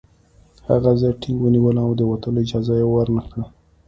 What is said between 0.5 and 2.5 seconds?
هغې زه ټینګ ونیولم او د وتلو